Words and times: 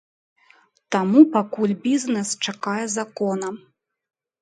Таму 0.95 1.19
пакуль 1.35 1.77
бізнэс 1.85 2.35
чакае 2.45 2.85
закона. 2.99 3.57